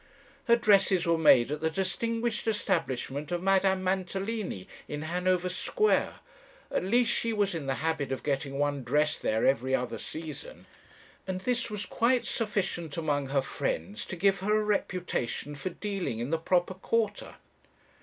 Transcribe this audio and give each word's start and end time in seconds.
"Her 0.45 0.55
dresses 0.55 1.05
were 1.05 1.19
made 1.19 1.51
at 1.51 1.61
the 1.61 1.69
distinguished 1.69 2.47
establishment 2.47 3.31
of 3.31 3.43
Madame 3.43 3.83
Mantalini, 3.83 4.67
in 4.87 5.03
Hanover 5.03 5.47
Square; 5.47 6.15
at 6.71 6.83
least 6.83 7.13
she 7.13 7.31
was 7.31 7.53
in 7.53 7.67
the 7.67 7.75
habit 7.85 8.11
of 8.11 8.23
getting 8.23 8.57
one 8.57 8.83
dress 8.83 9.19
there 9.19 9.45
every 9.45 9.75
other 9.75 9.99
season, 9.99 10.65
and 11.27 11.41
this 11.41 11.69
was 11.69 11.85
quite 11.85 12.25
sufficient 12.25 12.97
among 12.97 13.27
her 13.27 13.43
friends 13.43 14.03
to 14.07 14.15
give 14.15 14.39
her 14.39 14.59
a 14.59 14.63
reputation 14.63 15.53
for 15.53 15.69
dealing 15.69 16.17
in 16.17 16.31
the 16.31 16.39
proper 16.39 16.73
quarter. 16.73 17.35